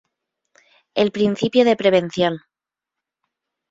El 0.95 1.11
"Principio 1.11 1.63
de 1.63 1.75
Prevención". 1.75 2.39